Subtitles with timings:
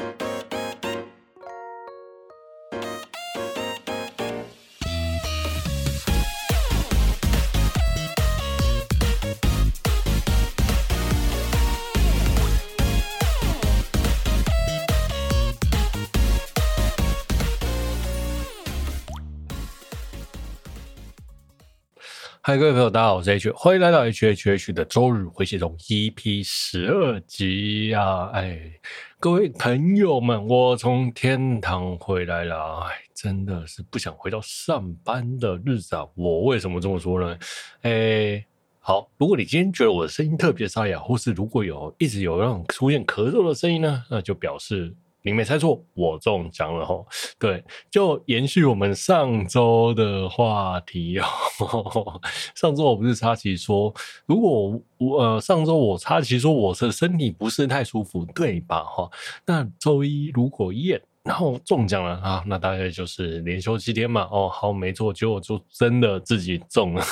[0.00, 0.29] ん?
[22.50, 28.30] 嗨，各位朋友，大家好，我是 H，欢迎来到 HHH 的周日回血中 EP 十二集呀、啊！
[28.34, 28.72] 哎，
[29.20, 36.04] 各位朋友们，我从天堂回来了，哎，真的是不想回到上班的日子啊！
[36.16, 37.38] 我为什么这么说呢？
[37.82, 38.44] 哎，
[38.80, 44.92] 好，如果你今天觉得我的声音特别沙哑，或是如果有一直有那种出现咳嗽的声音呢，那就表示。
[45.22, 47.06] 你没猜错，我中奖了吼！
[47.38, 51.24] 对，就延续我们上周的话题哦。
[52.56, 53.94] 上周我不是插旗说，
[54.26, 58.82] 如果我呃上周我插旗说我的身体不是太舒服，对吧？
[58.84, 59.10] 哈，
[59.46, 61.00] 那周一如果验。
[61.30, 64.26] 然后中奖了啊，那大概就是连休七天嘛。
[64.32, 67.04] 哦，好，没错，结果就真的自己中了，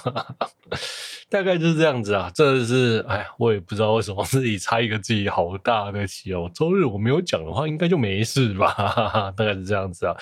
[1.30, 2.30] 大概就是这样子啊。
[2.34, 6.50] 这是哎，我也不知道为什么自己猜一个自己好大的气哦。
[6.54, 9.32] 周日我没有讲的话，应该就没事吧？
[9.34, 10.14] 大概是这样子啊。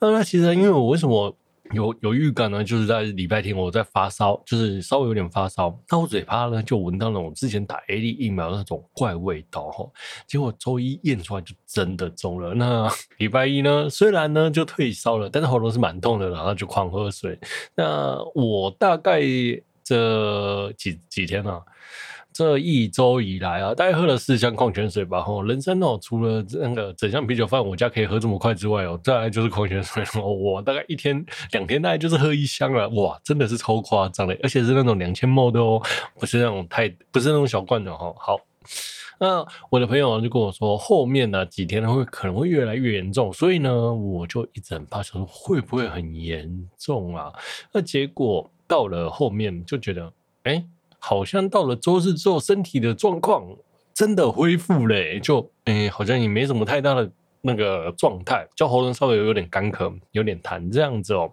[0.00, 1.36] 那其实因为我为什么？
[1.72, 9.88] 有有预感呢，就是在礼拜天我在发烧，就是稍微有点发烧，那我嘴巴呢就闻到了我之前打 A D 疫苗那种怪味道哈，
[10.26, 12.54] 结果周一验出来就真的中了。
[12.54, 17.38] 那 礼拜一呢，虽然呢就退烧了，但是喉咙是蛮痛的，然后就狂喝水。
[17.76, 19.20] 那我大概
[19.84, 21.62] 这几几天呢、啊？
[22.32, 25.20] 这一周以来啊，大概喝了四箱矿泉水吧。
[25.20, 30.32] 吼，人生哦，除了那个整箱啤酒放我家可以喝这么快之外哦，再来就是矿泉水哦。
[30.32, 35.82] 我大概一天两天大概就是喝一箱了，哇，真的是超夸张的，而且是那种两千 ml 的哦，
[36.18, 38.14] 不是那种太不是那种小罐的哈。
[38.16, 38.38] 好，
[39.18, 47.32] 那我的朋友就跟我说，后面呢几天呢会可能会越来越严重，所以呢我就一直很怕，说会不会很严重啊？
[47.72, 50.12] 那结果到了后面就觉得，
[50.44, 50.64] 哎。
[51.00, 53.44] 好像到了周日之后，身体的状况
[53.92, 61.32] 真的恢复了，欸，就诶、好像也没什么太大的那个状态，就喉咙稍微有点干咳，有点痰这样子哦。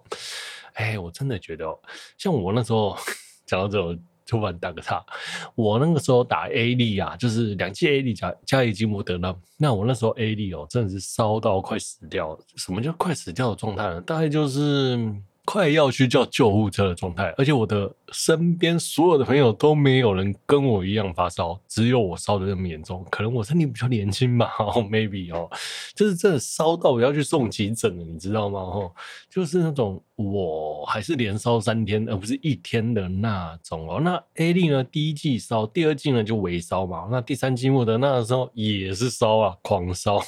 [0.72, 1.78] 哎、我真的觉得哦，
[2.16, 2.96] 像我那时候
[3.46, 5.04] 讲到这种，突然打个岔，
[5.54, 14.00] 我那个时候打 A 粒啊，就是两剂 A 粒加加一剂莫德纳，那我那时候 A 粒哦，真的是烧到快死掉，什么叫快死掉的状态呢？
[14.00, 15.14] 大概就是。
[15.48, 23.02] 快要去叫救护车的状态，而且我的身边所有的朋友都没有人跟我一样发烧，只有我烧的那么严重。
[23.10, 24.52] 可能我身体比较年轻吧，
[24.92, 25.48] maybe 哦，
[25.94, 28.60] 就是真的烧到我要去送急诊了，你知道吗？
[28.60, 28.92] 哦，
[29.30, 30.02] 就是那种。
[30.18, 34.00] 我还是连烧三天，而不是一天的那种哦。
[34.00, 34.82] 那 A 粒呢？
[34.82, 37.06] 第一季烧，第二季呢就微烧嘛。
[37.08, 40.20] 那第三季末的那时候也是烧啊，狂烧，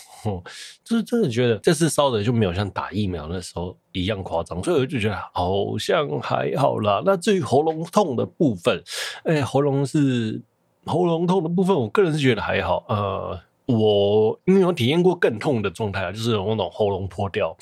[0.97, 7.03] 是真的觉得这次烧的就没有像打疫苗那时候一样夸张，所以我就觉得好像还好啦。
[7.05, 8.83] 那至于喉咙痛的部分，
[9.25, 10.41] 哎、喉咙是
[10.85, 12.85] 喉咙痛的部分，我个人是觉得还好。
[12.89, 17.57] 呃，我因为有体验过更痛的状态啊，就是那种喉咙破掉，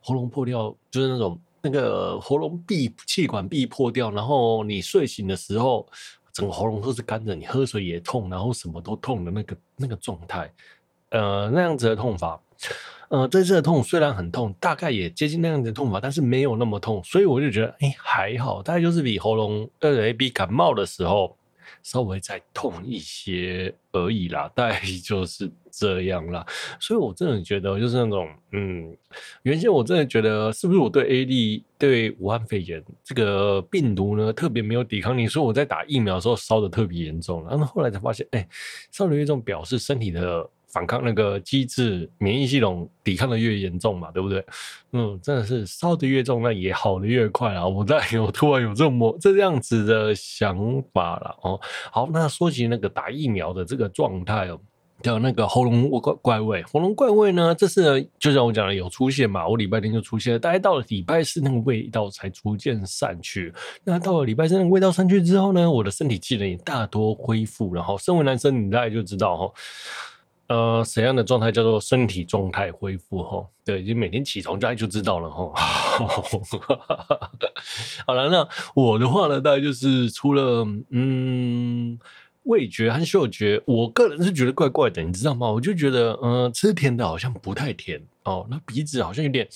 [0.00, 1.38] 喉咙破掉就是那种。
[1.60, 5.84] 那个喉咙壁气管壁破掉，然后你睡醒的时候，
[6.32, 10.50] 整个喉咙都是干的，你喝水也痛，然后什么都痛的那个那个状态，
[11.10, 12.40] 呃，那样子的痛法，
[13.08, 21.36] 呃，这次的痛虽然很痛，大概也接近那样子的痛法，但是没有那么痛，所以我就觉得，哎，还好，大概就是比喉咙呃 A B 感冒的时候。
[21.82, 26.44] 稍微再痛一些而已啦，大概 就是这样啦。
[26.80, 28.94] 所以我真的觉得，就是那种，嗯，
[29.42, 37.46] 原先我真的觉得，是不是我对 A D 对武汉肺炎这个病毒呢特别没有抵抗力，所以我在打疫苗的时候烧的特别严重。
[37.46, 38.48] 然后后来才发现，哎、欸，
[38.90, 40.48] 烧的一种表示身体的。
[40.68, 44.44] 反抗那个机制，免疫系统抵抗的越严重嘛，对不对？
[44.92, 47.66] 嗯，真的是烧的越重，那也好的越快啊！
[47.66, 51.60] 我在有突然有这么这样子的想法了哦。
[51.90, 54.60] 好，那说起那个打疫苗的这个状态哦，
[55.02, 63.52] 叫那个喉咙怪怪味，喉咙怪味呢，这是就像我讲的有出现嘛，我礼拜天就出现了，大概到了礼拜四那个味道才逐渐散去。
[63.84, 67.72] 那到了礼拜三那个味道散去之后呢，我的身体机能也大多恢复。
[67.72, 69.52] 然后，身为男生，你大概就知道哈。
[70.48, 73.22] 呃，怎样的状态叫做身体状态恢复？
[73.22, 75.30] 哈，对，就每天起床大概就知道了。
[75.30, 75.52] 哈，
[78.06, 81.98] 好了，那我的话呢，大概就是除了嗯
[82.44, 85.50] 味觉和嗅觉，我个人是觉得怪怪的，你知道吗？
[85.50, 89.46] 我就觉得，呃，吃甜的好像不太甜哦，那鼻子好像有点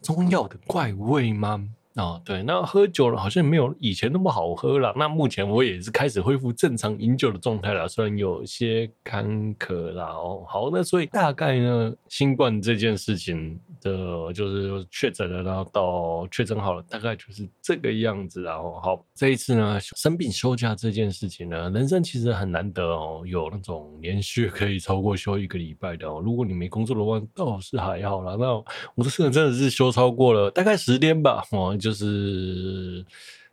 [0.00, 1.68] 中药的怪味吗？
[2.00, 4.92] 哦，对，那喝酒了好像没有以前那么好喝了。
[4.96, 10.06] 那目前我也是开始恢复正常饮酒的状态了，虽然有些坎坷啦。
[10.06, 18.42] 哦，好，那所以大概呢，新冠这件事情的，就是确诊了，然后到确诊好了，大概就是这个样子。
[18.42, 26.22] 然后好，这一次呢，生病休假这件事情呢，人生其实很难得哦，有那种连续可以超过休一个礼拜的哦。
[26.24, 28.36] 如果你没工作的话，倒是还好啦。
[28.38, 28.54] 那
[28.94, 31.76] 我这次真的是休超过了，大概十天吧，哦。
[31.80, 33.04] 就就是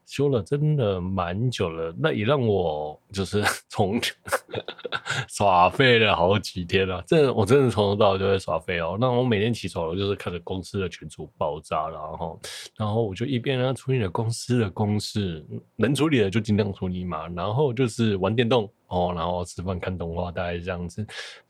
[0.06, 1.92] 修了，真的蛮久了。
[1.98, 4.00] 那也让我就是 从
[5.28, 7.04] 耍废了好几天了。
[7.08, 8.96] 这我真的从头到尾就在耍废哦。
[9.02, 12.40] 那我每天起床，我就是看着公司的群组爆炸，然后，
[12.78, 15.44] 然后我就一边呢处理了公司的公事，
[15.76, 17.28] 能处理的就尽量处理嘛。
[17.30, 21.04] 然后就是玩电动哦，然后吃饭看动画，大概是这样子。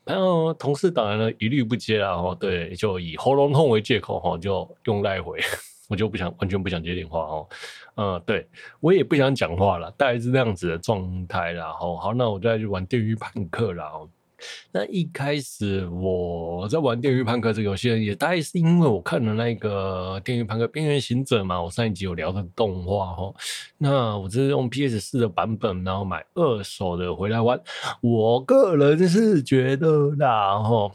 [0.06, 5.38] 然后同事当然了一律不接了哦，对，就以喉咙痛为借口哈，就用赖回。
[5.88, 7.48] 我就不想完全不想接电话哦，
[7.96, 8.46] 嗯，对
[8.78, 11.72] 我也不想讲话了，大概是这样子的状态啦。
[11.72, 13.86] 好，好，那我就再去玩《电驭叛客》啦。
[13.86, 14.06] 哦，
[14.70, 23.34] 那一开始我在玩《电驭叛客》这个游戏，也大概是因为我看了那个《电驭叛客：边缘行者》嘛，我上一集有聊的动画哦。
[23.78, 27.58] 那我这是用 PS 四的版本，然后买二手的回来玩。
[28.02, 30.92] 我个人是觉得啦，哈。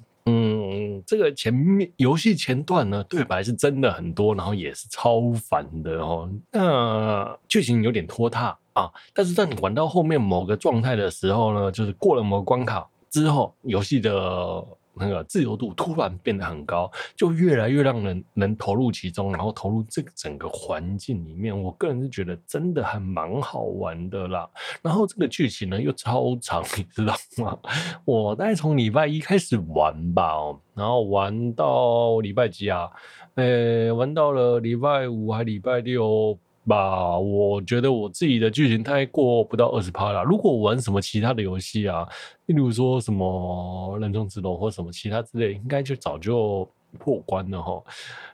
[1.05, 6.29] 这个前面游戏前段呢，对白是真的很多，然后也是超烦的哦。
[6.51, 14.65] 那剧情有点拖沓啊，但是在你玩到后面某个状态的时候呢，就是过了某个关卡之后，游戏的。
[14.95, 21.57] 那个自由度突然变得很高，就越来越让人能投入其中，然后投入这个整个环境里面。
[21.57, 24.49] 我个人是觉得真的还蛮好玩的啦。
[24.81, 27.57] 然后这个剧情呢又超长， 你知道吗？
[28.05, 30.35] 我大概从礼拜一开始玩吧，
[30.75, 32.89] 然后玩到礼拜几啊？
[33.35, 36.37] 呃，玩到了礼拜五还礼拜六。
[36.65, 40.23] 吧，我觉得我自己的剧情太过不到二十趴了。
[40.23, 42.07] 如果玩什么其他的游戏啊，
[42.45, 46.65] 例如说什么人中之龙或什么其他之类，应该就早就
[46.97, 47.83] 破关了哈。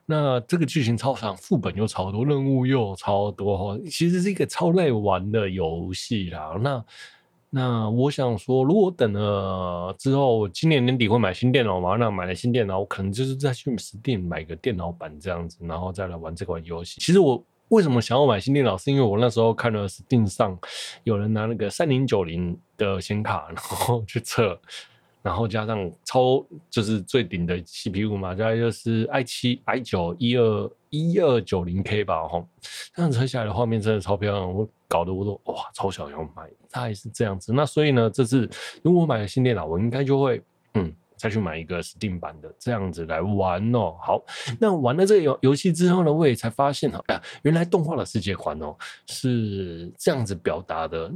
[0.06, 6.56] 那这个剧情超长，副本又超多，任务又超多哈，其实是一个超耐玩的游戏啦。
[6.62, 6.86] 那
[7.50, 11.96] 那我想说，如果等了之后，今年年底会买新电脑嘛？
[11.96, 17.02] 那买了新电脑，我可能就是再去 Steam 买个电脑版这样子，然后再来玩这款游戏。
[17.02, 17.44] 其实我。
[17.70, 18.78] 为什么想要买新电脑？
[18.78, 20.58] 是因为我那时候看了 Steam 上
[21.04, 24.60] 有人拿那个三零九零的显卡，然后去测，
[25.22, 32.48] 然后加上超就是最顶的 CPU 嘛，大概就是 i 七 i 九一二一二九零 K 吧，吼，
[32.96, 37.54] 这样测下来的画面真的超漂亮，我搞得我都哇超想要买，大概是这样子。
[37.54, 38.50] 那所以呢，这次
[38.82, 40.42] 如果我买了新电脑，我应该就会
[40.74, 40.94] 嗯。
[41.20, 43.96] 再去买一个 Steam 版的这样子来玩哦。
[44.02, 44.24] 好，
[44.58, 47.04] 那玩了这个游游戏之后呢，我也才发现哈，
[47.44, 48.74] 原来动画的世界观哦
[49.06, 51.12] 是这样子表达的。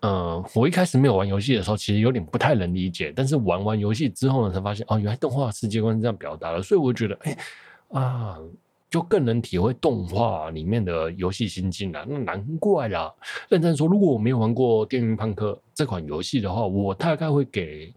[0.00, 3.12] 呃，我一开始没有玩游戏的时候，其实有点不太能理解。
[3.14, 6.60] 但是玩完游戏之后呢，才发现哦，原来动画世界观是这样表达的。
[6.60, 7.38] 所以我觉得，哎
[7.90, 8.38] 啊。
[8.90, 12.06] 就更能体会动画里面的游戏心境了。
[12.08, 13.12] 那难怪啦。
[13.48, 17.92] 认真说，如果我没有玩过《电驭叛客》这款游戏的话，我大概会给《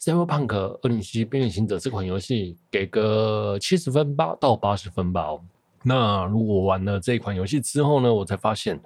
[0.00, 5.38] Cyberpunk 2077：边缘行者》这款游戏给个七十分吧到八十分吧。
[5.82, 8.80] 那如果玩了这款游戏之后呢，我才发现，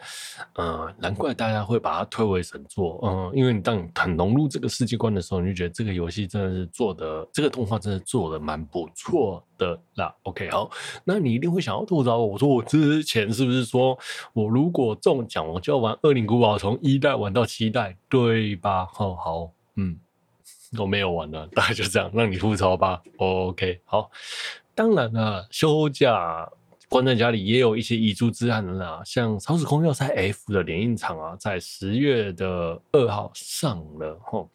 [0.55, 10.15] 呃，难怪大家会把它推为神作，嗯、呃，因为你当你很融入这个世界观的时候，你就觉得这个游戏真的是做的，这个动画真的做的蛮不错的啦。
[10.25, 10.71] OK，好，
[11.03, 13.99] 那你一定会想要吐槽我，我说我之前是不是说
[14.35, 18.87] 我如果中奖，我就要玩《恶灵古堡》从一代玩到七代，对吧？
[18.93, 19.99] 好好，嗯，
[20.79, 23.03] 我没有玩了， 大概就这样，让你吐槽吧。
[23.17, 24.11] OK，好，
[24.75, 26.51] 当然了，休假。
[26.93, 34.51] 关在家里也有一些遗珠之憾的啦，像《超时空要塞 F》的联映场啊，在十月的二号上了吼，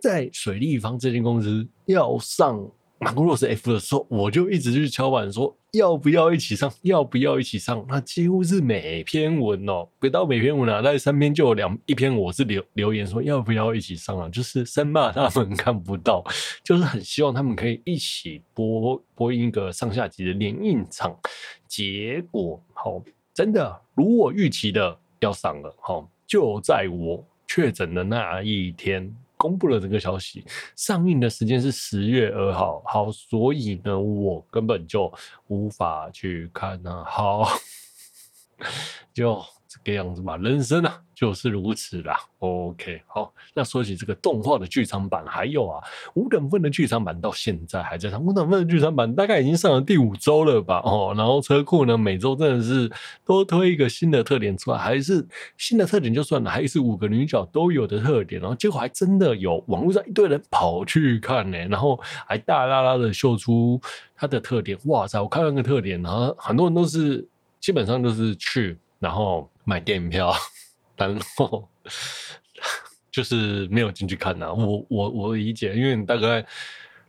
[0.00, 2.66] 在水立方这间公司要上。
[3.02, 7.82] 马库洛斯 F 的时候，我就一直去敲板说要不要一起上，要不要一起上？
[7.88, 16.22] 那几乎是每篇文哦，不到每篇文啊，那三篇就有两一篇我是留留言说要不要一起上啊，就是生怕他们看不到，
[16.62, 21.18] 就是很希望他们可以一起播播一个上下集的联映场。
[21.66, 23.02] 结果好，
[23.32, 29.10] 真的如我预期的要上了，好，就在我确诊的那一天。
[29.40, 30.44] 公布了这个消息，
[30.76, 32.82] 上映的时间是十月二号。
[32.84, 35.10] 好，所以呢，我根本就
[35.46, 37.04] 无法去看呢、啊。
[37.08, 37.48] 好，
[39.14, 42.18] 就这个样子嘛，人生啊就是如此啦。
[42.40, 45.80] OK，好，那说起这个动画的剧场版，还有啊，
[46.14, 50.82] 五等分的剧场版到现在还在上，五等分的剧场版大概已经上了第五周了吧？
[50.84, 52.90] 哦，然后车库呢，每周真的是
[53.24, 55.24] 都推一个新的特点出来，还是
[55.56, 61.96] 新的特点就算了，还是五个女角都有的特点，然后结果还真的有网络上一堆人跑去看呢，然后
[62.26, 63.80] 还大啦啦的秀出
[64.16, 65.22] 它的特点，哇塞！
[65.22, 67.24] 我看那个特点，然后很多人都是
[67.60, 68.76] 基本上都是去。
[69.00, 70.32] 然后买电影票，
[70.94, 71.66] 然后
[73.10, 76.46] 就是没有进去看呐、我我我理解，因为大概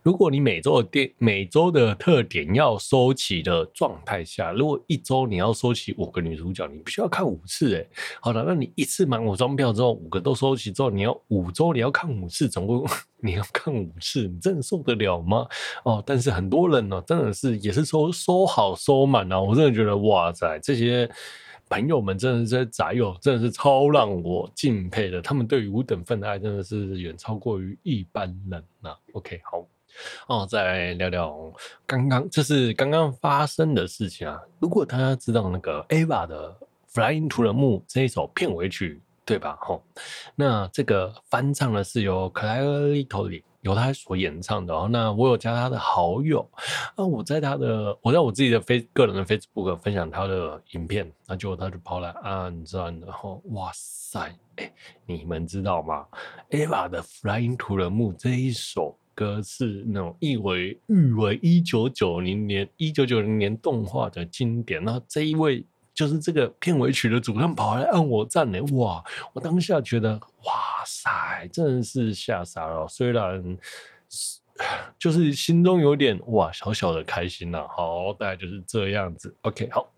[0.01, 7.85] 如果你每周的电每周的特点要收齐的状态下，如果一周你要收齐五个女主角，你必须要看五次哎。
[8.19, 12.83] 好了，那你一次买五张票之后，五个都收齐之后，你要五周你要看五次，总共
[13.21, 15.45] 你要看五次，你真的受得了吗？
[15.83, 19.39] 哦，但是很多人呢、哦，真的是也是收收好收满啊。
[19.39, 21.07] 我真的觉得哇塞，这些。
[21.71, 25.21] 朋友们真的是这些宅友，真的是超让我敬佩的。
[25.21, 28.97] 他们对于五等分的爱真的是远超过于一般人呐、啊。
[29.13, 29.65] OK，好
[30.27, 31.53] 哦，再来聊聊
[31.85, 34.37] 刚刚这是刚刚发生的事情啊。
[34.59, 36.53] 如果大家知道那个 Eva 的
[36.93, 39.57] 《Flying to the Moon》这一首片尾曲，对吧？
[39.61, 39.81] 吼，
[40.35, 43.29] 那这个翻唱的是由 Claire Little
[43.61, 46.47] 由他所演唱的哦，那我有加他的好友，
[46.97, 54.71] 那，我在他的，我在我自己的非个人的 Facebook 分享他的影片，那就他就跑来按赞，然后哇塞，哎、
[55.05, 56.05] 你们知道吗
[56.49, 65.65] ？Eva 的《Flying to the Moon》这一首歌是那种誉为誉为一九九零年一九九零年动画的经典，那这一位。
[65.93, 69.03] 就是这个片尾曲的主唱跑来按我赞呢，哇！
[69.33, 70.13] 我当下觉得，
[70.45, 72.87] 哇塞，真的是吓傻了。
[72.87, 73.57] 虽然
[74.97, 77.65] 就是心中有点哇小小的开心呐。
[77.69, 79.35] 好，大概就是这样子。
[79.41, 79.91] OK，好。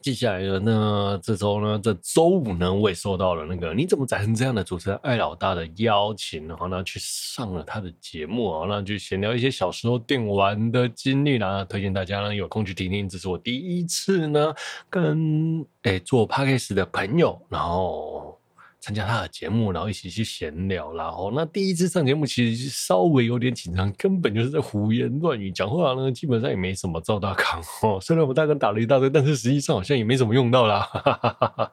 [0.00, 13.08] 接下来呢，那这周呢，这周五呢，我也收到了那个你怎么长成这样的主持人艾老大的邀请，然后呢去上了他的节目啊，那就闲聊一些小时候电玩的经历啦，推荐大家呢有空去听听。
[13.08, 14.54] 这是我第一次呢
[14.88, 18.37] 跟诶、做 Podcast 的朋友，然后。
[18.80, 27.98] 参加他的节目，然后一起去闲聊，然后那第一次上节目其实稍微有点紧张，根本就是在胡言乱语，讲话呢基本上也没什么赵大康哦。
[28.00, 30.88] 虽然我大概打了一大堆，但是实际上好像也没什么用到啦。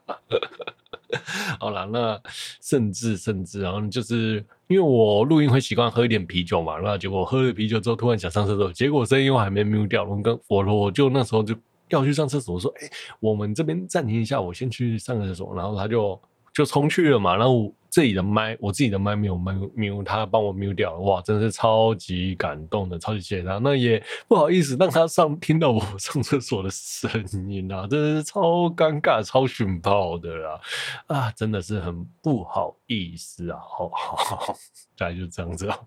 [1.60, 2.20] 好啦，那
[2.62, 11.56] 甚至甚至然后就是因为我录音会习惯喝一点啤酒嘛，那结果喝了啤酒之后突然想上厕所，结果声音又还没 mute 掉，我跟我我就那时候就
[11.90, 16.20] 要去上厕所，我说哎、我们这边暂停一下，我先去上个厕所，然后他就。
[16.56, 23.58] 就冲去了嘛，然后我自己的麦，我自己的麦没有麦 m 他帮我 m 掉了，哇，真的是超级感动的，超级谢谢他。
[23.58, 27.12] 那也不好意思让他上听到我上厕所的声
[27.52, 30.60] 音啊， 真的是超尴尬、超逊爆的啦，
[31.08, 34.56] 啊，真的是很不好意思啊，好好好，
[34.98, 35.78] 大概就这样子啊。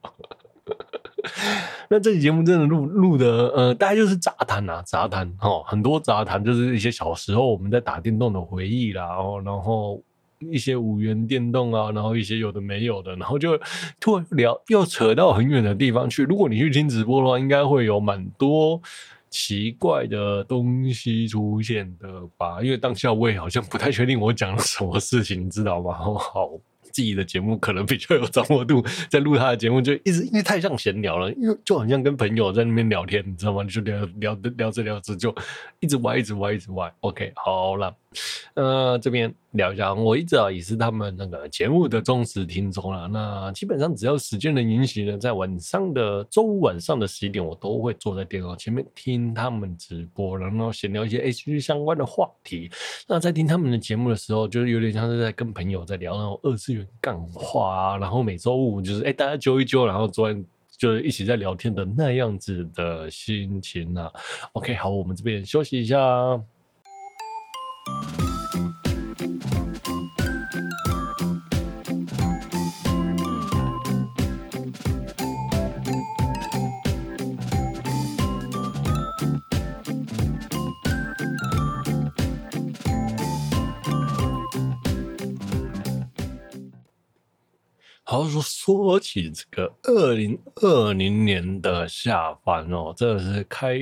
[1.88, 10.02] 那这期节目真的录录的，呃，大概就是杂谈啊，杂谈哦，很多杂谈，就是一些小时候我们在打电动的回忆啦，哦，然后。
[10.40, 13.58] 一些五元电动啊，然后一些有的没有的，然后就
[14.00, 16.24] 突然聊又扯到很远的地方去。
[16.24, 18.80] 如果你去听直播的话，应该会有蛮多
[19.30, 22.62] 奇怪的东西出现的吧？
[22.62, 25.92] 因为当下我也好像不太确定我讲了什么事情，你知道吗？
[25.92, 26.50] 好。
[26.90, 33.62] 自己的节目可能比较有掌握度，在录他的节目就一直因为太像闲聊了，因为就好像跟朋友在那边聊天，你知道吗？
[33.62, 35.32] 就聊聊聊着聊着就
[35.78, 36.92] 一直歪，一直歪，一直歪。
[37.00, 37.94] OK，好了，
[38.54, 43.06] 呃，这边聊一下，我一直啊也是他们那个节目的忠实听众了。
[43.08, 52.70] 那基本上只要时间的允许呢，在晚上的周五晚上的十一点，我都会坐在电脑前面听他们直播，然后闲聊一些 HG 相关的话题。
[53.06, 56.86] 那在听他们的节目的时候，就是有点像是在跟朋友在聊那种二次元。
[57.00, 60.44] 干话啊，然后每周五就是哎、大家揪一揪，然后昨天
[60.76, 64.12] 就是一起在聊天的那样子的心情啊。
[64.52, 65.96] OK，好，我们这边休息一下。
[88.10, 93.78] 好说说起这个二零二零年的下凡哦，真的是开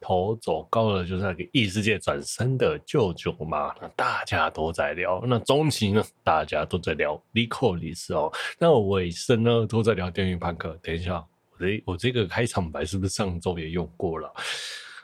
[0.00, 5.22] 头走高了，就是那个异世界转身的舅舅嘛，那大家都在聊。
[5.26, 10.78] 那中期呢，大家都在聊 Lycoris 哦，那尾声呢都在聊电驭叛客。
[10.82, 14.32] 等一下，我这我这个开场白是不是上周也用过了？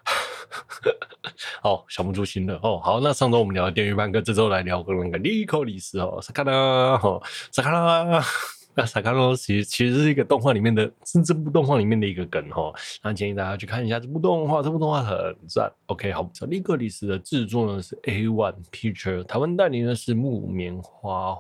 [1.63, 2.79] 哦，想不出新的哦。
[2.83, 7.21] 好，那上周我们聊的电驭叛客，这周来聊个那个莉可莉丝哦，萨卡拉，哈，
[7.51, 8.23] 萨卡拉。
[8.75, 12.73] 那萨卡罗其实其实是一个动画里面的，是这部动画里面的一个梗哈。
[13.03, 15.71] 那建议大家去看一下这部动画，这部动画很赞。
[15.87, 21.37] OK，好，莉可莉丝的制作呢是 A One Picture，台湾代理呢是木棉花。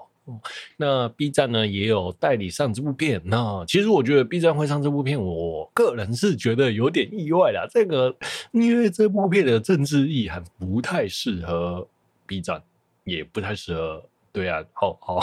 [0.76, 3.20] 那 B 站呢也有代理上这部片。
[3.24, 7.66] 那其实我觉得 B 站会上这部片，我个人是觉得有点意外啦。
[7.68, 8.14] 这个
[8.52, 11.88] 因为这部片的政治意涵不太适合
[12.26, 12.62] B 站，
[13.04, 14.04] 也不太适合。
[14.32, 15.20] 对啊，好好。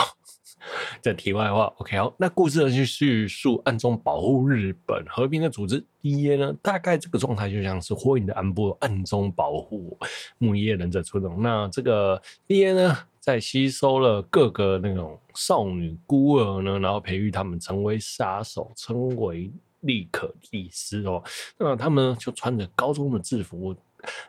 [1.00, 9.96] 这题外话，OK，好，那故事呢去叙述暗中保护日本和平的组织 DA 呢，大概这个状态就像是火影的安部暗中保护
[10.38, 11.40] 木叶忍者出动。
[11.42, 19.50] 那这个 DA 呢，在吸收了各个那种少女孤儿呢，然后培育他们成为杀手，称为
[19.80, 21.22] 莉可莉丝哦。
[21.58, 23.74] 那他们就穿着高中的制服。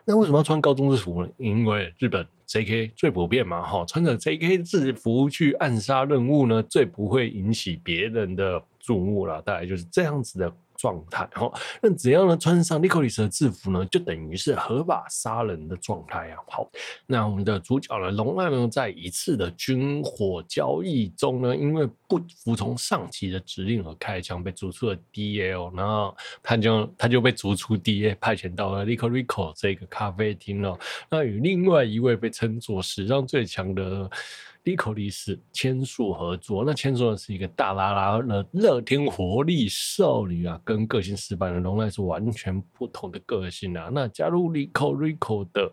[0.04, 1.30] 那为什么要穿高中制服呢？
[1.38, 9.40] 因为日本 JK 最普遍嘛，哈，穿着 JK 制服去暗杀任务呢，最不会引起别人的注目了。
[9.42, 10.52] 大概就是这样子的。
[10.82, 16.38] 状态，好，那只要呢穿上莉可莉丝的制服呢，就等于是合法杀人的状态啊。
[16.48, 16.68] 好，
[17.06, 30.76] 那我们的主角呢，龙濑呢，在一次的军火交易中呢，因为不服从上级的指令而开枪，被逐出了 D L，然后他就他就被逐出 DA，派遣到了 Rico 这个咖啡厅了。
[31.08, 34.10] 那与另外一位被称作史上最强的。
[34.64, 43.88] 莉可莉丝千树合作，那千树呢是一个大拉拉的乐天活力少女啊，跟个性死板的龙濑是完全不同的个性啊。
[43.92, 45.72] 那加入 Rico Rico 的。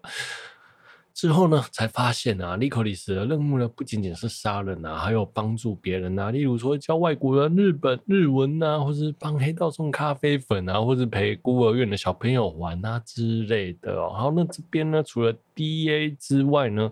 [1.12, 14.14] 之后呢，才发现啊，莉可莉丝的任务呢，不仅仅是杀人啊，还有帮助别人啊，例如说教外国人日本日文啊，或是帮黑道送咖啡粉啊，或是陪孤儿院的小朋友玩啊之类的哦。
[14.14, 16.90] 好，那这边呢，除了 DA 之外呢，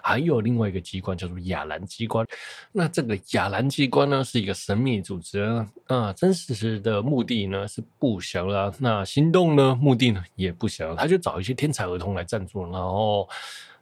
[0.00, 2.24] 还有另外一个机关叫做亚兰机关。
[2.70, 8.72] 那这个亚兰机关呢，是一个神秘组织啊，啊，真实的目的呢是不详啦。
[8.78, 13.28] 那行动呢，目的呢也不详，他就找一些天才儿童来赞助，然后。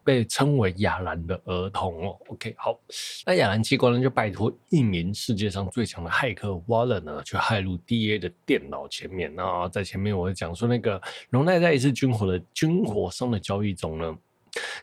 [0.04, 2.78] 被称为亚兰的儿童哦，OK，好，
[3.24, 9.34] 那亚兰机关呢就拜托一名世界上最强的骇客 Wallen 呢，去骇入 DA 的电脑前面。
[9.34, 14.18] 那在前面我讲说，那个龙濑在一次军火的军火商的交易中呢，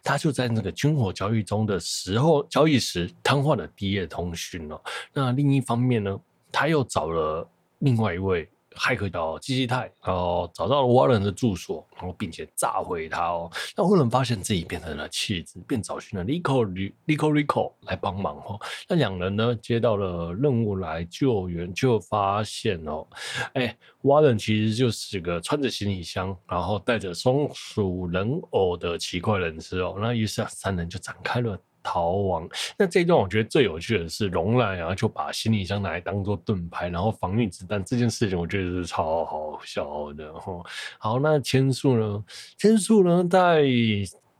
[0.03, 4.81] 他就在那个军火交易中的时候交易时瘫痪了 DA 通讯哦。
[5.13, 6.19] 那另一方面呢，
[6.51, 7.47] 他又找了
[7.79, 8.49] 另外一位。
[8.79, 13.51] 骇客到基基泰，然后找到了沃伦的住所，然后并且炸毁他哦。
[13.75, 18.57] 那沃伦发现自己变成了弃子，便找寻了莉可莉莉可莉可来帮忙哦。
[18.87, 23.05] 那两人呢接到了任务来救援，就发现哦，
[23.53, 29.97] 哎，沃伦其实就是个穿着行李箱，然后带着松鼠人偶的奇怪人士哦。
[29.99, 31.59] 那于是三人就展开了。
[31.89, 32.47] 逃亡。
[32.77, 40.63] 那这一段我觉得最有趣的是龙懒然后，就把行李箱拿来当做盾牌，然后防御子弹这件事情，我觉得是超好笑的哈。
[40.99, 42.23] 好，那千树呢？
[42.57, 43.63] 千树呢，在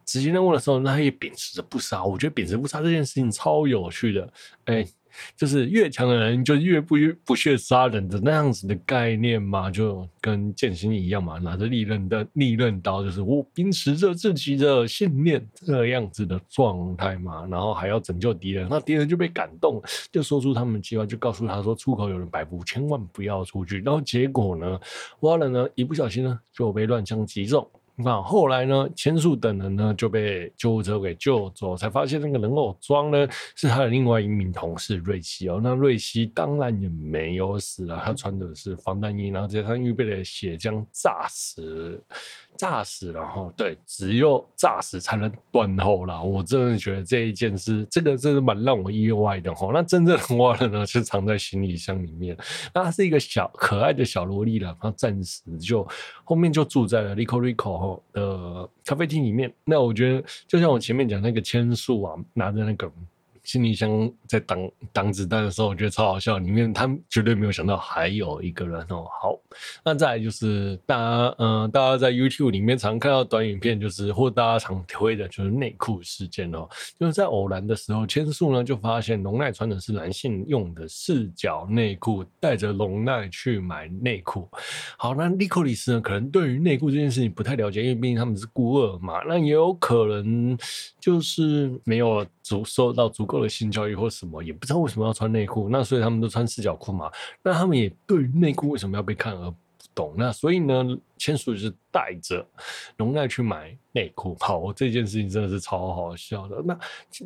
[0.05, 2.03] 执行任务的时候，那他也秉持着不杀。
[2.03, 4.31] 我觉得秉持不杀这件事情超有趣的，
[4.65, 4.85] 哎。
[5.36, 23.79] 就是越强的人就越不越不屑杀人的那样子的概念嘛，就跟剑心一样嘛，拿着利刃的利刃刀，就是我秉持着自己的信念这样子的状态嘛，然后还要拯救敌人，那敌人就被感动，就说出他们计划，就告诉他说出口有人摆布，千万不要出去。
[23.82, 24.79] 然后结果呢，
[25.21, 27.67] 挖了呢一不小心呢就被乱枪击中。
[28.01, 35.59] 那后来呢，千树等人呢就被救护车给救走，才发现那个人偶装呢是他的另外一名同事瑞希哦。
[35.62, 42.01] 那瑞希当然也没有死啊，他穿的是防弹衣，然后加上预备的血浆炸死。
[42.57, 46.21] 炸死了哈，对，只有炸死才能断后啦。
[46.21, 49.71] 我真的觉得这一件事，这个真的蛮让我意外的哈。
[49.73, 52.35] 那真正的话呢，是藏在行李箱里面。
[52.73, 55.88] 那他是一个小可爱的小萝莉了，他暂时就
[56.25, 59.54] 后面就住在了 Rico Rico 的咖啡厅里面。
[59.63, 62.91] 那我觉得，就像我前面讲那个千树啊，拿着那个。
[63.49, 66.38] 行李箱在挡挡子弹的时候，我觉得超好笑。
[66.38, 69.07] 里面他们绝对没有想到还有一个人哦。
[69.19, 69.35] 好，
[69.83, 76.69] 那再来就是大家，嗯、大家在 YouTube 里面常看到短影片，就是或大家常推的就是内裤事件哦。
[76.99, 84.47] 就是在偶然的时候，千树呢就发现龙奈穿的是男性用的四角内裤，带着龙奈去买内裤。
[84.95, 89.23] 好，那莉可莉丝呢，可能对于内裤这件事情不太了解，因为毕竟他们是孤儿嘛。
[89.27, 90.55] 那也有可能
[90.99, 93.38] 就是没有足收到足够。
[93.47, 97.12] 性教育或什么也不知道为什么要穿内裤，那所以他们都穿四角裤嘛。
[97.43, 99.58] 那他们也对于内裤为什么要被看而不
[99.93, 100.13] 懂。
[100.17, 102.43] 那所以呢，千树就是带着
[102.97, 104.36] 龙奈去买内裤。
[104.39, 106.63] 好，这件事情真的是超好笑的。
[106.65, 106.75] 那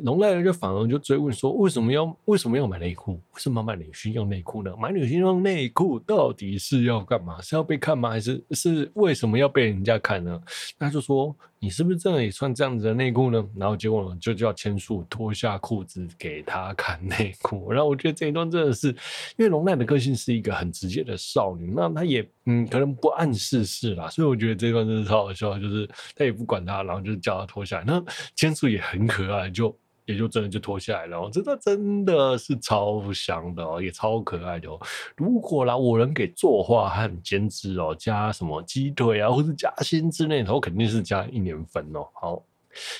[0.02, 3.14] 龙奈就反而就追问说，为什么要为什么要买内裤？
[3.14, 4.74] 为什么要买女性用内裤呢？
[4.76, 7.40] 买女性用内裤到底是要干嘛？
[7.40, 8.10] 是要被看吗？
[8.10, 10.42] 还是是为什么要被人家看呢？
[10.78, 11.34] 他就说。
[11.60, 13.42] 你是不是真的也穿这样子的内裤呢？
[13.56, 17.72] 然后结果，就叫千树脱下裤子给他看内裤。
[17.72, 18.96] 然后我觉得这一段真的是，因
[19.38, 27.84] 为龙奈的个性是一个很直接的少女，那她也嗯可能不谙世是啦，所以我觉得这段真的超好笑，就是他也不管他，然后就叫他脱下来。
[27.86, 28.02] 那
[28.34, 29.76] 千树也很可爱，就。
[30.06, 34.78] 也就真的就脱下来了，我真的真的是超香的哦，也超可爱的哦。
[35.16, 42.06] 如果啦，我能给作画和剪纸哦加什么鸡腿啊，或是加心之类的，我肯定是加一年份哦。
[42.12, 42.42] 好，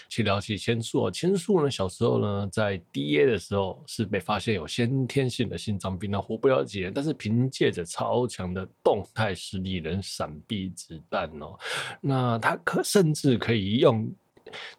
[0.08, 11.58] 去聊起千树哦，千树呢小时候呢在 DA 的时候是被发现有先天性的心脏病，那活不了几年，但是凭借着超强的动态视力能闪避子弹哦，
[12.00, 14.10] 那他可甚至可以用。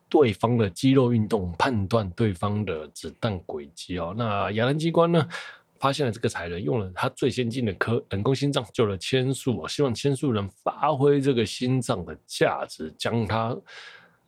[0.07, 5.27] 对方的肌肉运动判断对方的子弹轨迹哦，那亚兰机关呢
[5.79, 13.57] 发现了这个才能，用了他最先进的科人工心脏救了千树哦，希望千树能发挥这个心脏的价值，将他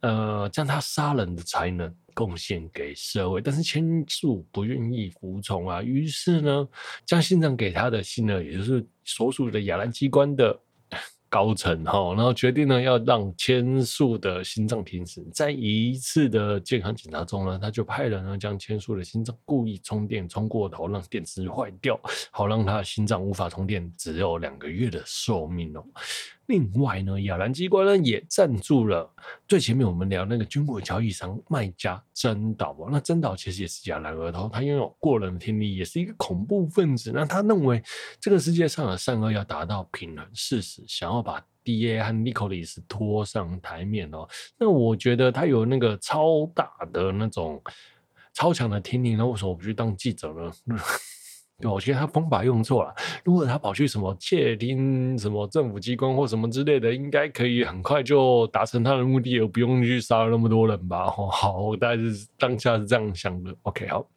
[0.01, 6.67] 呃将他杀人的才能贡献给社会，但是千树不愿意服从啊，于是呢
[7.05, 10.59] 将心脏给他的信呢，也就是所属的亚兰机关的。
[11.29, 15.21] 高层哈，然后决定呢要让千树的心脏停止。
[15.33, 21.99] 在一次的健康检查中呢，他就派人呢将千树的心脏故意充电充过头，让电池坏掉，
[22.31, 25.83] 好让他的心脏无法充电，只有两个月的寿命哦。
[26.47, 29.09] 另外呢，亚兰机关呢也赞助了
[29.47, 32.89] 最前面我们聊那个军火交易商卖家真岛哦。
[32.91, 37.11] 那真岛其实也是亚兰儿童，他拥有过人的听力，也是一个恐怖分子。
[37.13, 37.83] 那他认为
[38.19, 44.27] 这个世界上的善恶要达到平衡事实，想要把 DA 和 Nicolis 拖上台面哦。
[44.57, 47.61] 那我觉得他有那个超大的那种
[48.33, 50.77] 超强的听力，那为什么我不去当记者呢？
[51.59, 52.93] 对我觉得他方法用错了。
[53.23, 61.05] 如果他跑去什么窃听什么政府机关或什么之类的，应该可以很快就达成他的目的，而不用去杀了那么多人吧？
[61.17, 63.55] 哦，好，我大概是当下是这样想的。
[63.63, 64.07] OK，好，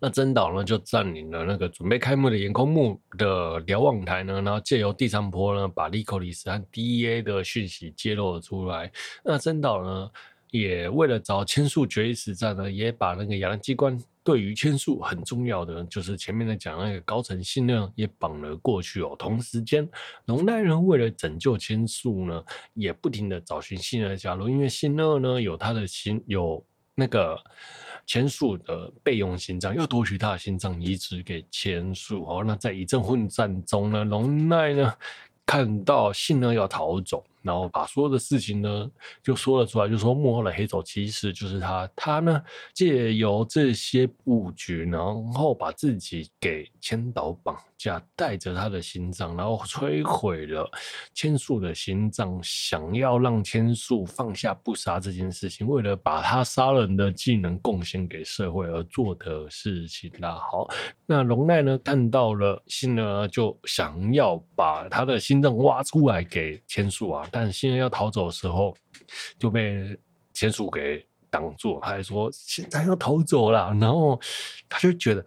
[0.00, 8.90] 那真岛呢就占领了那个准备开幕的岩空幕的瞭望台呢，然后借由第三波呢，把利寇里斯和 DEA 的讯息揭露了出来。
[9.24, 10.10] 那真岛呢，
[10.52, 13.98] 也为了找千树决一死战呢，也把那个亚兰机关。
[14.22, 19.16] 对于千树很重要的，就是前面的讲那个高层信任也绑了过去哦。
[19.18, 19.88] 同时间，
[20.26, 26.62] 龙奈人为了拯救千树呢，也不停的找寻信任加入，因为信任呢有他的心，有
[26.94, 27.36] 那个
[28.06, 32.44] 千树的备用心脏，又夺取他的心脏移植给千树哦。
[32.46, 34.94] 那在一阵混战中呢，龙奈呢
[35.44, 37.24] 看到信任要逃走。
[37.42, 38.90] 然后把所有的事情呢，
[39.22, 41.88] 就说了出来，就说幕后的黑手其实就是他。
[41.94, 42.42] 他呢，
[42.74, 45.00] 借由这些布局，然
[45.32, 50.68] 后把自己给千岛绑架，带着他的心脏，然后摧毁了
[51.14, 60.10] 千树的心脏，想要让千树放下不杀这件事情，为了把他杀人的技能贡献给社会而做的事情。
[60.18, 60.68] 那好，
[61.06, 67.28] 那龙奈呢，看到了信呢，就想要把他的心脏挖出来给千树啊。
[67.32, 68.76] 但新人要逃走的时候，
[69.38, 69.98] 就被
[70.32, 71.80] 田鼠给挡住。
[71.82, 74.20] 他还说现在要逃走了，然后
[74.68, 75.24] 他就觉得。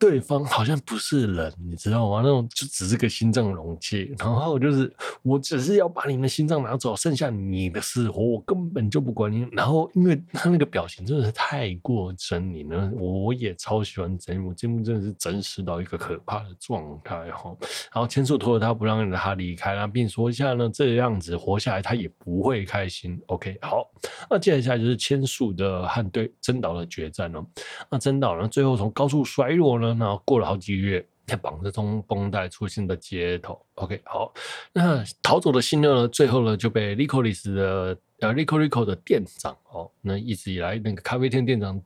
[0.00, 2.22] 对方好像不是人，你知道吗？
[2.24, 4.90] 那种就只是个心脏容器，然后就是
[5.22, 9.46] 我只是要把你的心脏拿走，剩下你的死活我根本就不管你。
[9.52, 17.54] 然后因为他那个表情真的是太过狰狞了，我也超喜欢这一幕，这幕真的是真实到一个可怕的状态哈。
[17.92, 23.20] 然后千树拖着他不让他离开，然后并说一下呢，这样子活下来他也不会开心。
[23.26, 23.86] OK，好，
[24.30, 27.44] 那接下来就是千树的和对真岛的决战了。
[27.90, 29.89] 那真岛呢，最后从高处摔落呢。
[29.98, 33.60] 然后过了好几个月，才绑着中绷带出现在街头。
[33.74, 34.32] OK，好，
[34.72, 36.08] 那逃走的信乐呢？
[36.08, 41.80] 最后呢就被 Licoris 的呃 Licorico 的店长哦，那一直以来那个咖啡店店长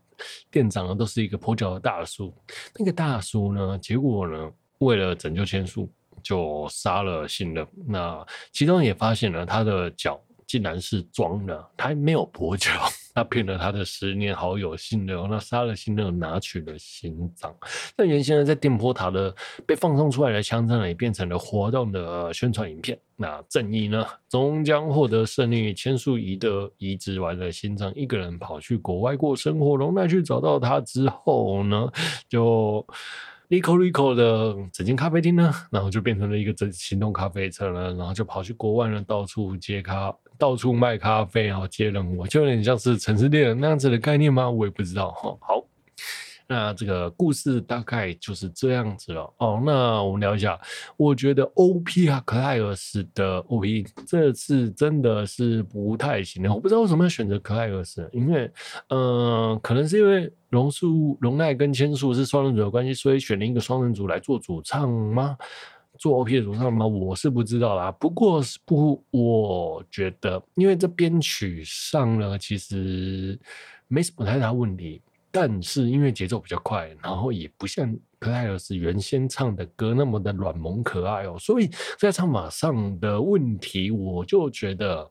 [0.50, 2.32] 店长呢都是一个跛脚的大叔。
[2.76, 5.90] 那个大叔呢，结果呢为了拯救千树，
[6.22, 7.66] 就杀了信乐。
[7.86, 12.70] 那其中也发现了他的脚竟然是装的，他还没有跛脚。
[13.14, 17.54] 他骗了他的十年好友信乐，那杀了信乐，拿取了心脏。
[17.96, 19.32] 那原先呢，在电波塔的
[19.64, 22.98] 被放送出来的枪战呢，也变成了活动的宣传影片。
[23.16, 25.72] 那正义呢，终将获得胜利。
[25.72, 29.76] 千树移的移植完了心脏，一个人跑去国外过生活。
[29.76, 31.88] 龙奈去找到他之后呢，
[32.28, 32.84] 就。
[33.50, 40.12] Lico Lico 的整间咖啡厅呢，然后就变成了一个整行动咖啡车了，然后就跑去国外呢，到处接咖，
[40.44, 44.50] 到处卖咖啡，然后接任务，就有点像是城市猎人那样子的概念吗？
[44.50, 45.34] 我也不知道哈。
[45.40, 45.64] 好。
[46.46, 49.62] 那这个故事大概就是这样子了哦。
[49.64, 50.60] 那我们聊一下，
[50.98, 56.52] 我觉得 OP 啊，克莱尔斯的 OP 这次真的是不太行的。
[56.52, 58.52] 我不知道为什么要选择克莱尔斯，因为
[58.88, 65.38] 嗯、可能是因为榕树、龙奈跟千树是双人组的关系，所以选了一个双人组来做主唱吗？
[65.98, 66.86] 做 OP 的主唱吗？
[66.86, 67.90] 我是不知道啦。
[67.92, 73.38] 不过是不，我觉得因为这编曲上呢，其实
[73.88, 75.00] 没什么太大问题。
[75.36, 85.10] 但是因为节奏比较快，然后也不像克莱尔斯原先唱的歌那么的软萌可爱哦，所以在唱法上的问题，我就觉得，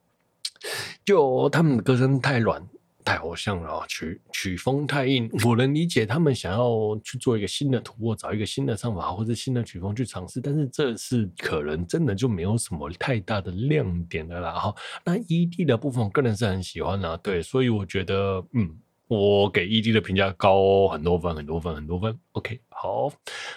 [1.04, 2.66] 就他们的歌声太软、
[3.04, 5.30] 太偶像了，曲曲风太硬。
[5.46, 14.54] 我能理解他们想要去做一个新的突破，找一个新的唱法或者新的曲风去尝试，但是这次可能真的就没有什么太大的亮点的啦。
[14.54, 18.78] 哈，那 ED 的部分，我个人是很喜欢啊，对，所以我觉得，嗯。
[19.10, 22.18] 我给 ED 的评价高很多分，很多分，很多分。
[22.32, 23.12] OK，好，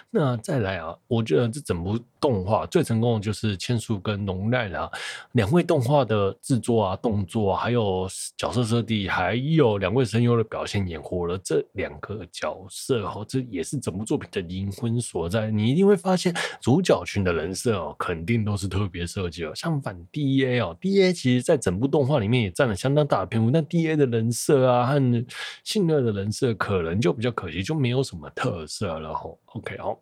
[0.09, 4.89] 那再来啊，我觉得这整部动画最成功的就是千树跟龙奈啦，
[5.33, 15.51] 两位动画的制作啊、动作啊，还有角色设定，还有两位声优的表现，演活了这两个角色哦，这也是整部作品的灵魂所在。
[15.51, 19.53] 你一定会发现主角群的人设哦，肯定都是特别设计哦。
[19.55, 25.25] 相反，DA 哦，DA 其实在整部动画里面也占了相当大的篇幅，但 DA 的人设啊和
[25.63, 29.39] 信乐的人设可能就比较可惜，就没有什么特色了吼。
[29.53, 29.99] OK，好，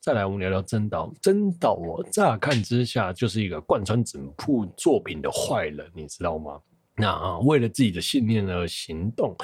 [0.00, 1.12] 再来我们聊聊真岛。
[1.20, 6.60] 真岛我乍看之下就是一个贯穿整部作品的坏人，你知道吗？
[6.96, 9.34] 那啊，为了自己的信念而行动，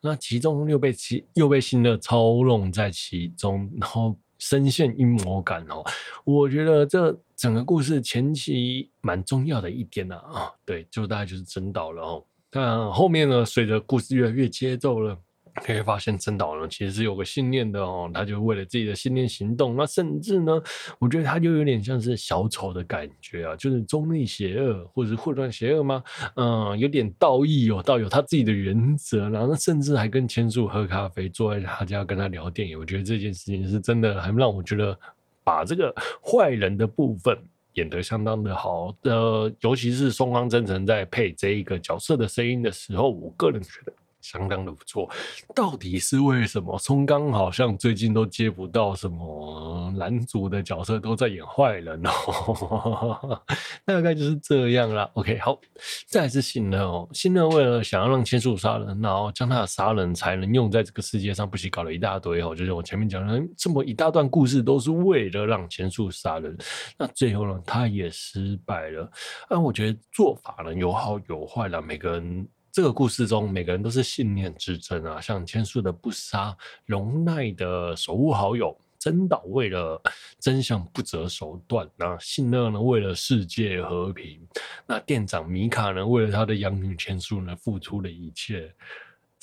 [0.00, 5.84] 那其中又被其又被新的操弄在其中，然后深陷阴谋感哦。
[6.24, 12.24] 我觉得这整个故事前期蛮重要的一点呢啊，对，就大概就是真岛了哦。
[12.48, 15.18] 但后面呢，随着故事越来越节奏了，
[15.62, 19.76] 可以发现真岛呢其实是有个信念的哦，他就为了自己的信念行动。
[19.76, 20.60] 那甚至呢，
[20.98, 26.02] 我觉得他就有点像是小丑的感觉啊，就是中立邪恶或者是混乱邪恶吗？
[26.36, 32.78] 嗯，有点道义有道，有他自己的原则，然后甚至还跟千树喝咖啡，坐在他家跟他聊电影。
[32.78, 34.98] 我觉得这件事情是真的，还让我觉得
[35.44, 37.38] 把这个坏人的部分。
[37.74, 43.92] 演得相当的好，呃，尤其是松冈真澄在配这一个角色的声音的时候，我个人觉得。
[44.24, 45.06] 相当的不错，
[45.54, 46.78] 到底是为什么？
[46.78, 53.42] 松冈好像最近都接不到什么男主的角色，都在演坏人哦，
[53.84, 55.08] 大概就是这样啦。
[55.12, 55.60] OK，好，
[56.06, 66.56] 再来是信乐哦，信乐为了想要让千树杀人，然后将他的杀人才能用在这个世界上，不惜搞了一大堆哦，就是我前面讲的这么一大段故事，都是为了让千树杀人。
[66.96, 69.10] 那最后呢，他也失败了。
[69.50, 72.48] 那我觉得做法呢，有好有坏啦，每个人。
[72.74, 76.56] 这个故事中，每个人都是信念之争啊，像千树的不杀，
[76.86, 80.02] 龙奈的守护好友，真岛为了
[80.40, 84.44] 真相不择手段，那信乐呢，为了世界和平，
[84.88, 88.74] 那店长米卡呢，为了他的养女千树呢，付出了一切。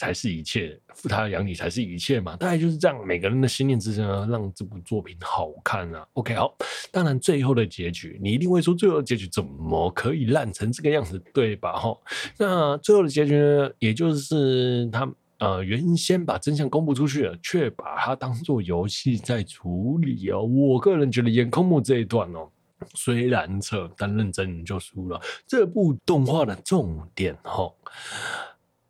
[0.01, 3.05] 才是一切，付他养你才是一切嘛，大概就是这样。
[3.05, 6.03] 每个人的心念之争啊，让这部作品好看啊。
[6.13, 6.55] OK，好，
[6.91, 11.73] 当然最后的结局，你一定会说，最后的结局怎么可以烂成这个样子，对吧？
[11.73, 11.95] 哈，
[12.35, 20.41] 那最后的结局呢，也就是他呃原先把真相公布出去了，却把它当做游戏在处理哦。
[20.41, 22.49] 我个人觉得演空木这一段哦，
[22.95, 25.21] 虽然扯，但认真你就输了。
[25.45, 27.71] 这部动画的重点哈。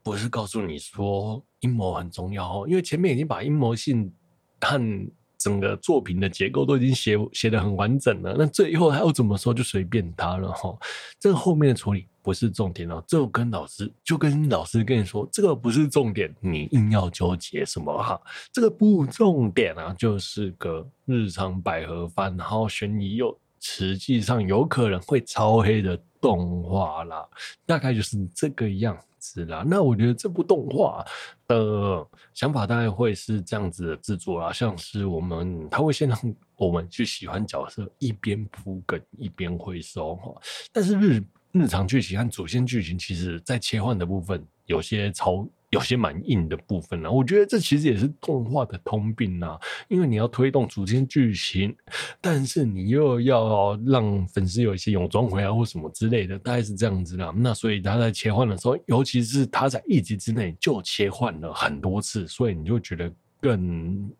[0.04, 4.12] 不是告诉你说阴谋很重要哦，因为前面已经把阴谋性
[4.60, 10.78] 和整个作品的结构都已经写写得很完整了，那最后还要怎么说就随便他了哈。
[11.20, 18.22] 这个后面的处理不是重点哦，就跟老师就跟老师跟你说，这个不是重点，你硬要纠结什么哈？
[18.54, 27.26] 这个不重点啊，就是个日常百合番，然后悬疑又实际上有可能会超黑的动画啦，
[27.65, 29.45] 大概就是这个样子。
[29.45, 31.06] 啦，那我觉得这部动画
[31.47, 36.19] 的想法大概会是这样子的制作啊，像是我们他会先让
[36.56, 40.41] 我们去喜欢角色，一边铺梗一边回收哈，
[40.74, 45.47] 但是日日常剧情和主线剧情，其实在切换的部分有些超。
[45.72, 49.58] 有些蛮硬的部分呢，我觉得这其实也是动画的通病呐，
[49.88, 51.74] 因为你要推动主线剧情，
[52.20, 57.34] 但是你又要让粉丝有一些泳装回来或什么之类的，大概是这样子啦。
[57.36, 64.12] 那所以他在切换的时候，尤其是他在一集之内就切换了很多次，所以你就觉得更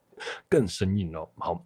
[0.48, 1.28] 更生硬了。
[1.36, 1.62] 好，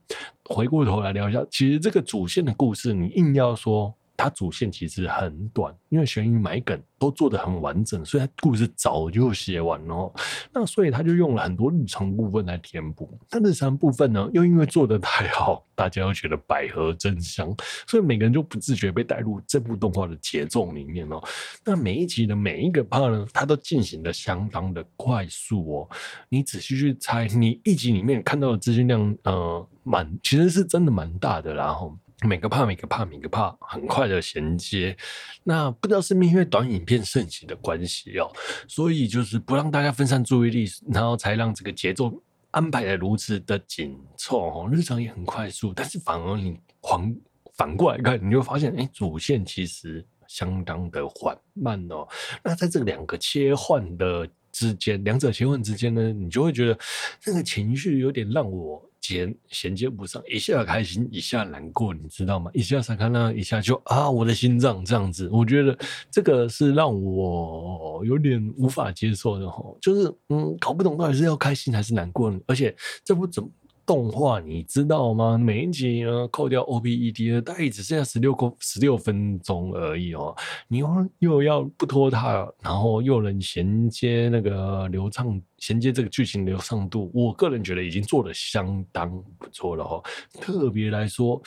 [0.46, 10.12] 回过头来聊一下，其实这个主线的故事，你硬要说它主线其实很短，因为悬疑埋梗都做得很完整，所以它故事早就写完了。
[10.52, 13.18] 那所以他就用了很多日常部分来填补。
[13.28, 17.54] 但日常部分呢，又因为做得太好，大家又觉得百合真香，
[17.86, 21.22] 所以每个人就不自觉被带入这部动画的节奏里面哦。
[21.64, 25.88] 那每一集的每一个 part 呢，它都进行得相当的快速哦。
[26.28, 31.96] 你仔细去猜，你一集里面看到的资讯量，呃，蛮其实是真的蛮大的，然后。
[32.22, 34.96] 每个怕每个怕每个怕很快的衔接，
[35.44, 38.32] 那不知道是不是因为短影片盛行的关系哦，
[38.66, 42.10] 所以就是不让大家分散注意力，然后才让这个节奏
[42.52, 44.70] 安排的如此的紧凑哦。
[44.72, 47.16] 日常也很快速，但是反而你反
[47.54, 52.08] 反过来看，你就发现，哎，主线其实相当的缓慢哦。
[52.42, 56.78] 那在这两个切换的之间，两者切换之间呢，你就会觉得
[57.26, 58.82] 那个情绪有点让我。
[59.06, 62.50] 衔衔接不上，一下开心，一下难过，你知道吗？
[62.52, 65.78] 一下想看那，一下就啊，我的心脏这样子，我觉得
[66.10, 73.48] 这个是让我有点无法接受的哈，就是嗯，搞不懂到底是要开心还是难过，而且这不怎么？
[73.86, 75.38] 动画你知道吗？
[75.38, 80.34] 每一集呢，扣掉 O P E D 呢，大概只剩下十六个十六分钟而已哦。
[80.66, 90.02] 你又又要不拖沓，然后又能衔接那个流畅，衔接这个剧情流畅度，我个人觉得已经做得相当不错了哈。
[90.40, 91.40] 特别来说，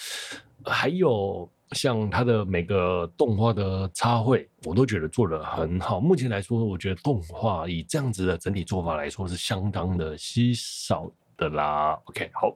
[0.63, 5.99] 还有像它的每个动画的插绘，我都觉得做得很好。
[5.99, 12.55] 目前来说，我觉得动画以这样子的整体做法来说，是相当的稀少的啦，OK，好，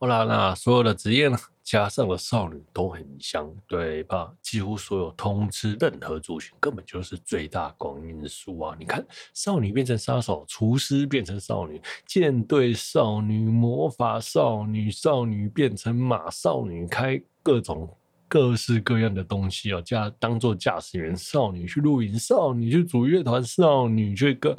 [0.00, 4.32] 好啦，那所有的职业呢，加上了少女都很香，对吧？
[4.42, 8.74] 几乎所有通吃任何族群，根本就是最大公因数啊！
[8.78, 17.88] 你看，少女变成杀手，厨师变成少女，舰队少女，魔法少女，少女变成马少女，开各种
[18.30, 24.56] 各式各样的东西哦，驾当做驾驶员少女去露营，少女去组乐团，少女去各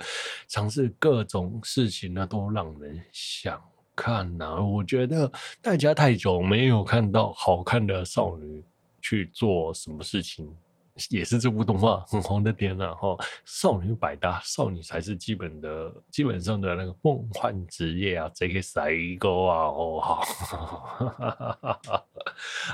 [0.49, 3.57] 尝试各种事情呢，都让人想
[3.95, 4.61] 看呐、啊。
[4.61, 5.31] 我觉得
[5.61, 8.61] 大家太久没有看到好看的少女
[9.01, 10.53] 去做什么事情。
[11.09, 20.21] 也是这部动画很红的点了哈，少女百搭，少女才是基本的，基本上的那个梦幻职业啊，这个赛狗啊，哦 好，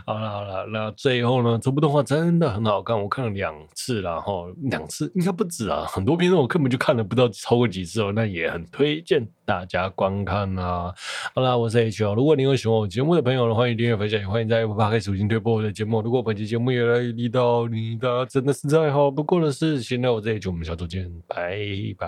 [0.06, 10.94] 好了好了，那最后呢，这部动画真的很好看，我看了两次了哈，两次应该不止啊，很多片段我根本就看了不知道超过几次哦，那也很推荐大家观看啊。
[11.36, 16.02] 好了，我是 H 哦，如果你有喜欢我节目的朋友呢，欢迎订阅分享，也欢迎在 Apple Podcast 五星推播我的节目。
[16.02, 17.00] 如果本期节目也来
[17.32, 18.07] 到你的。
[18.26, 20.14] 真的是再好不过的事情了。
[20.14, 21.60] 我这里就我们下周见，拜
[21.98, 22.08] 拜。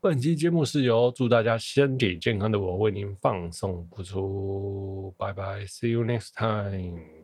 [0.00, 7.21] 本期节目是由祝大家身体健康的我为您放送播出，拜拜，See you next time。